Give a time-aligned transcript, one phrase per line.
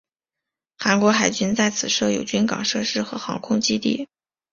[0.79, 4.07] 韩国海军在此设有军港设施和航空基地。